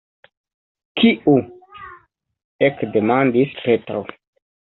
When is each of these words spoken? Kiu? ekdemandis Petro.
Kiu? 1.01 1.35
ekdemandis 2.69 3.55
Petro. 3.67 4.01